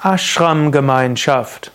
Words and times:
Ashram-Gemeinschaft. 0.00 1.72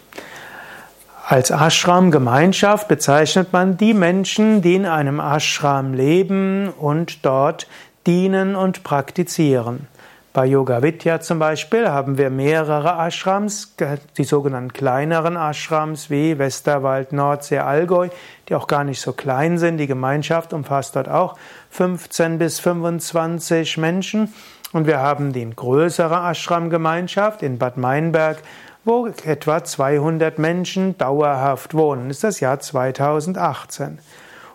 Als 1.27 1.51
Ashram-Gemeinschaft 1.51 2.87
bezeichnet 2.87 3.51
man 3.51 3.75
die 3.75 3.93
Menschen, 3.93 4.61
die 4.61 4.75
in 4.75 4.85
einem 4.85 5.19
Ashram 5.19 5.93
leben 5.93 6.69
und 6.69 7.25
dort 7.25 7.67
dienen 8.07 8.55
und 8.55 8.85
praktizieren. 8.85 9.89
Bei 10.31 10.45
Yoga 10.45 10.81
Vidya 10.81 11.19
zum 11.19 11.37
Beispiel 11.37 11.89
haben 11.89 12.17
wir 12.17 12.29
mehrere 12.29 12.95
Ashrams, 13.05 13.75
die 14.17 14.23
sogenannten 14.23 14.71
kleineren 14.71 15.35
Ashrams 15.35 16.09
wie 16.09 16.39
Westerwald, 16.39 17.11
Nordsee, 17.11 17.59
Allgäu, 17.59 18.07
die 18.47 18.55
auch 18.55 18.67
gar 18.67 18.85
nicht 18.85 19.01
so 19.01 19.11
klein 19.11 19.57
sind. 19.57 19.79
Die 19.79 19.87
Gemeinschaft 19.87 20.53
umfasst 20.53 20.95
dort 20.95 21.09
auch 21.09 21.35
15 21.71 22.37
bis 22.37 22.61
25 22.61 23.77
Menschen. 23.77 24.33
Und 24.73 24.87
wir 24.87 24.99
haben 24.99 25.33
die 25.33 25.47
größere 25.49 26.29
Ashram-Gemeinschaft 26.29 27.43
in 27.43 27.59
Bad 27.59 27.77
Meinberg, 27.77 28.39
wo 28.83 29.07
etwa 29.07 29.63
200 29.63 30.39
Menschen 30.39 30.97
dauerhaft 30.97 31.75
wohnen. 31.75 32.09
Das 32.09 32.17
ist 32.17 32.23
das 32.23 32.39
Jahr 32.39 32.59
2018. 32.59 33.99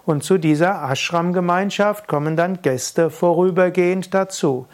Und 0.05 0.25
zu 0.25 0.39
dieser 0.39 0.83
Ashram-Gemeinschaft 0.91 2.09
kommen 2.09 2.37
dann 2.37 2.61
Gäste 2.63 3.11
vorübergehend 3.11 4.13
dazu. 4.13 4.67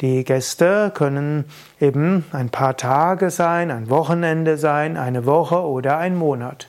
Die 0.00 0.24
Gäste 0.24 0.90
können 0.94 1.44
eben 1.80 2.24
ein 2.32 2.50
paar 2.50 2.76
Tage 2.76 3.30
sein, 3.30 3.70
ein 3.70 3.90
Wochenende 3.90 4.56
sein, 4.56 4.96
eine 4.96 5.26
Woche 5.26 5.60
oder 5.60 5.98
ein 5.98 6.16
Monat. 6.16 6.68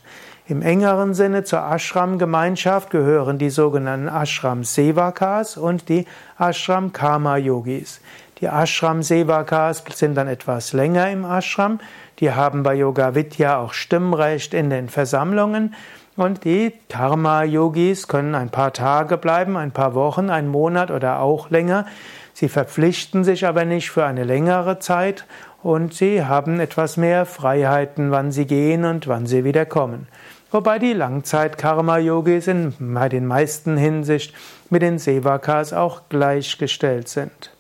Im 0.49 0.63
engeren 0.63 1.13
Sinne 1.13 1.44
zur 1.44 1.59
Ashram-Gemeinschaft 1.59 2.90
gehören 2.90 3.38
die 3.38 3.52
sogenannten 3.52 4.07
Ashram-Sevakas 4.07 5.57
und 5.57 5.90
die 5.90 6.07
Ashram-Karma-Yogis. 6.40 8.02
Die 8.41 8.48
Ashram-Sevakas 8.48 9.84
sind 9.93 10.16
dann 10.16 10.27
etwas 10.27 10.73
länger 10.73 11.12
im 11.12 11.23
Ashram. 11.23 11.80
Die 12.20 12.31
haben 12.31 12.63
bei 12.63 12.73
Yoga 12.73 13.13
Vidya 13.13 13.59
auch 13.59 13.73
Stimmrecht 13.73 14.55
in 14.55 14.71
den 14.71 14.90
Versammlungen. 14.90 15.76
Und 16.15 16.46
die 16.46 16.73
Karma-Yogis 16.90 18.07
können 18.07 18.34
ein 18.34 18.49
paar 18.49 18.73
Tage 18.73 19.18
bleiben, 19.18 19.55
ein 19.55 19.70
paar 19.70 19.93
Wochen, 19.93 20.32
einen 20.32 20.48
Monat 20.48 20.90
oder 20.90 21.20
auch 21.20 21.51
länger. 21.51 21.85
Sie 22.34 22.49
verpflichten 22.49 23.23
sich 23.23 23.45
aber 23.45 23.66
nicht 23.66 23.91
für 23.91 24.04
eine 24.04 24.23
längere 24.23 24.79
Zeit 24.79 25.27
und 25.62 25.93
sie 25.93 26.26
haben 26.26 26.60
etwas 26.60 26.98
mehr 26.98 27.27
Freiheiten, 27.27 28.10
wann 28.10 28.32
sie 28.32 28.48
gehen 28.48 28.85
und 28.85 29.07
wann 29.07 29.27
sie 29.27 29.43
wieder 29.43 29.68
kommen. 29.68 30.07
Wobei 30.51 30.79
die 30.79 30.93
Langzeit-Karma-Yogis 30.93 32.47
in 32.47 32.73
den 32.79 33.27
meisten 33.27 33.77
Hinsicht 33.77 34.33
mit 34.69 34.81
den 34.81 34.97
Sevakas 34.97 35.73
auch 35.73 36.01
gleichgestellt 36.09 37.07
sind. 37.07 37.51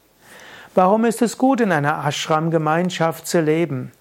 Warum 0.73 1.05
ist 1.05 1.21
es 1.21 1.37
gut, 1.37 1.61
in 1.61 1.71
einer 1.71 2.03
Ashram-Gemeinschaft 2.05 3.27
zu 3.27 3.41
leben? 3.41 3.91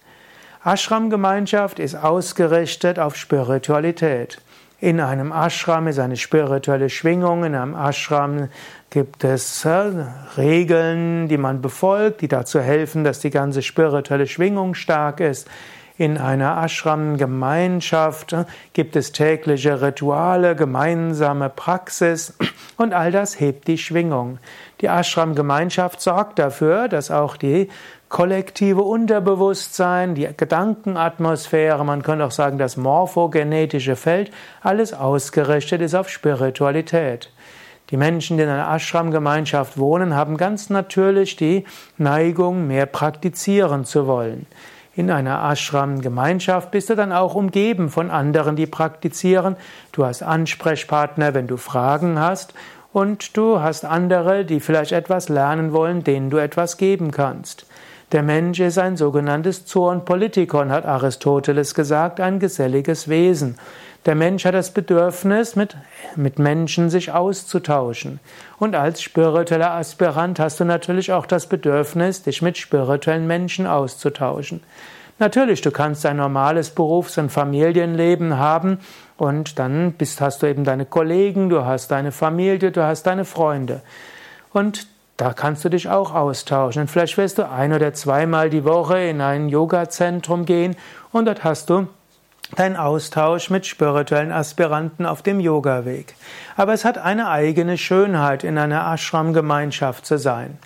Ashram-Gemeinschaft 0.64 1.78
ist 1.78 1.96
ausgerichtet 1.96 2.98
auf 2.98 3.16
Spiritualität. 3.16 4.40
In 4.80 5.00
einem 5.00 5.32
Ashram 5.32 5.88
ist 5.88 5.98
eine 5.98 6.16
spirituelle 6.16 6.88
Schwingung, 6.88 7.42
in 7.42 7.56
einem 7.56 7.74
Ashram 7.74 8.48
gibt 8.90 9.24
es 9.24 9.64
äh, 9.64 10.04
Regeln, 10.36 11.26
die 11.26 11.36
man 11.36 11.60
befolgt, 11.60 12.20
die 12.20 12.28
dazu 12.28 12.60
helfen, 12.60 13.02
dass 13.02 13.18
die 13.18 13.30
ganze 13.30 13.62
spirituelle 13.62 14.28
Schwingung 14.28 14.74
stark 14.74 15.18
ist. 15.18 15.48
In 16.00 16.16
einer 16.16 16.62
Ashram-Gemeinschaft 16.62 18.36
gibt 18.72 18.94
es 18.94 19.10
tägliche 19.10 19.82
Rituale, 19.82 20.54
gemeinsame 20.54 21.48
Praxis 21.48 22.34
und 22.76 22.94
all 22.94 23.10
das 23.10 23.40
hebt 23.40 23.66
die 23.66 23.78
Schwingung. 23.78 24.38
Die 24.80 24.86
Ashram-Gemeinschaft 24.86 26.00
sorgt 26.00 26.38
dafür, 26.38 26.86
dass 26.86 27.10
auch 27.10 27.36
die 27.36 27.68
kollektive 28.08 28.82
Unterbewusstsein, 28.82 30.14
die 30.14 30.28
Gedankenatmosphäre, 30.36 31.84
man 31.84 32.04
könnte 32.04 32.26
auch 32.26 32.30
sagen 32.30 32.58
das 32.58 32.76
morphogenetische 32.76 33.96
Feld, 33.96 34.30
alles 34.60 34.94
ausgerichtet 34.94 35.80
ist 35.80 35.96
auf 35.96 36.08
Spiritualität. 36.10 37.32
Die 37.90 37.96
Menschen, 37.96 38.36
die 38.36 38.44
in 38.44 38.48
einer 38.48 38.72
Ashram-Gemeinschaft 38.72 39.76
wohnen, 39.78 40.14
haben 40.14 40.36
ganz 40.36 40.70
natürlich 40.70 41.34
die 41.34 41.64
Neigung, 41.96 42.68
mehr 42.68 42.86
praktizieren 42.86 43.84
zu 43.84 44.06
wollen. 44.06 44.46
In 44.98 45.12
einer 45.12 45.48
Ashram-Gemeinschaft 45.48 46.72
bist 46.72 46.90
du 46.90 46.96
dann 46.96 47.12
auch 47.12 47.36
umgeben 47.36 47.88
von 47.88 48.10
anderen, 48.10 48.56
die 48.56 48.66
praktizieren. 48.66 49.54
Du 49.92 50.04
hast 50.04 50.24
Ansprechpartner, 50.24 51.34
wenn 51.34 51.46
du 51.46 51.56
Fragen 51.56 52.18
hast. 52.18 52.52
Und 52.92 53.36
du 53.36 53.60
hast 53.60 53.84
andere, 53.84 54.44
die 54.44 54.58
vielleicht 54.58 54.90
etwas 54.90 55.28
lernen 55.28 55.72
wollen, 55.72 56.02
denen 56.02 56.30
du 56.30 56.38
etwas 56.38 56.78
geben 56.78 57.12
kannst. 57.12 57.64
Der 58.12 58.22
Mensch 58.22 58.58
ist 58.58 58.78
ein 58.78 58.96
sogenanntes 58.96 59.66
Zoon 59.66 60.06
Politikon, 60.06 60.72
hat 60.72 60.86
Aristoteles 60.86 61.74
gesagt, 61.74 62.20
ein 62.20 62.38
geselliges 62.38 63.08
Wesen. 63.08 63.58
Der 64.06 64.14
Mensch 64.14 64.46
hat 64.46 64.54
das 64.54 64.70
Bedürfnis, 64.70 65.56
mit, 65.56 65.76
mit 66.16 66.38
Menschen 66.38 66.88
sich 66.88 67.12
auszutauschen. 67.12 68.18
Und 68.58 68.74
als 68.74 69.02
spiritueller 69.02 69.72
Aspirant 69.72 70.40
hast 70.40 70.58
du 70.58 70.64
natürlich 70.64 71.12
auch 71.12 71.26
das 71.26 71.48
Bedürfnis, 71.48 72.22
dich 72.22 72.40
mit 72.40 72.56
spirituellen 72.56 73.26
Menschen 73.26 73.66
auszutauschen. 73.66 74.62
Natürlich, 75.18 75.60
du 75.60 75.70
kannst 75.70 76.06
ein 76.06 76.16
normales 76.16 76.70
Berufs- 76.70 77.18
und 77.18 77.30
Familienleben 77.30 78.38
haben 78.38 78.78
und 79.18 79.58
dann 79.58 79.92
bist, 79.92 80.22
hast 80.22 80.42
du 80.42 80.46
eben 80.46 80.64
deine 80.64 80.86
Kollegen, 80.86 81.50
du 81.50 81.66
hast 81.66 81.90
deine 81.90 82.12
Familie, 82.12 82.70
du 82.70 82.82
hast 82.82 83.02
deine 83.02 83.26
Freunde. 83.26 83.82
Und 84.54 84.86
da 85.18 85.32
kannst 85.32 85.64
du 85.64 85.68
dich 85.68 85.88
auch 85.88 86.14
austauschen. 86.14 86.82
Und 86.82 86.88
vielleicht 86.88 87.18
wirst 87.18 87.38
du 87.38 87.50
ein 87.50 87.72
oder 87.72 87.92
zweimal 87.92 88.48
die 88.48 88.64
Woche 88.64 88.98
in 89.00 89.20
ein 89.20 89.48
Yoga-Zentrum 89.48 90.46
gehen 90.46 90.76
und 91.12 91.26
dort 91.26 91.44
hast 91.44 91.68
du 91.68 91.88
deinen 92.56 92.76
Austausch 92.76 93.50
mit 93.50 93.66
spirituellen 93.66 94.32
Aspiranten 94.32 95.04
auf 95.04 95.22
dem 95.22 95.40
Yoga-Weg. 95.40 96.14
Aber 96.56 96.72
es 96.72 96.84
hat 96.84 96.98
eine 96.98 97.28
eigene 97.28 97.76
Schönheit, 97.76 98.44
in 98.44 98.56
einer 98.56 98.90
Ashram-Gemeinschaft 98.92 100.06
zu 100.06 100.18
sein. 100.18 100.56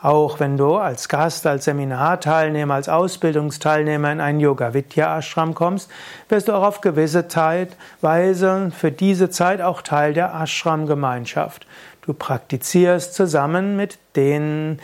Auch 0.00 0.38
wenn 0.38 0.56
du 0.56 0.76
als 0.76 1.08
Gast, 1.08 1.46
als 1.46 1.64
Seminarteilnehmer, 1.64 2.74
als 2.74 2.88
Ausbildungsteilnehmer 2.88 4.12
in 4.12 4.20
einen 4.20 4.38
Yoga-Vidya-Ashram 4.38 5.54
kommst, 5.54 5.90
wirst 6.28 6.46
du 6.46 6.52
auch 6.52 6.62
auf 6.62 6.80
gewisse 6.80 7.26
Zeit, 7.26 7.76
Weise 8.02 8.70
für 8.70 8.92
diese 8.92 9.30
Zeit 9.30 9.60
auch 9.60 9.82
Teil 9.82 10.12
der 10.12 10.32
Ashram-Gemeinschaft. 10.32 11.66
Du 12.06 12.14
praktizierst 12.14 13.14
zusammen 13.14 13.76
mit 13.76 13.98
den 14.14 14.78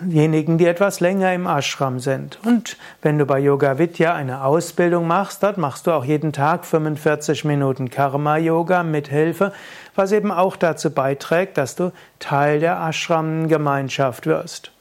diejenigen, 0.00 0.58
die 0.58 0.66
etwas 0.66 1.00
länger 1.00 1.32
im 1.32 1.46
Ashram 1.46 2.00
sind. 2.00 2.38
Und 2.44 2.76
wenn 3.02 3.18
du 3.18 3.26
bei 3.26 3.38
Yoga 3.38 3.78
Vidya 3.78 4.14
eine 4.14 4.44
Ausbildung 4.44 5.06
machst, 5.06 5.42
dort 5.42 5.58
machst 5.58 5.86
du 5.86 5.92
auch 5.92 6.04
jeden 6.04 6.32
Tag 6.32 6.64
45 6.64 7.44
Minuten 7.44 7.90
Karma 7.90 8.36
Yoga 8.36 8.82
mit 8.82 9.08
Hilfe, 9.08 9.52
was 9.94 10.12
eben 10.12 10.32
auch 10.32 10.56
dazu 10.56 10.90
beiträgt, 10.90 11.58
dass 11.58 11.76
du 11.76 11.92
Teil 12.18 12.60
der 12.60 12.80
Ashram 12.80 13.48
Gemeinschaft 13.48 14.26
wirst. 14.26 14.72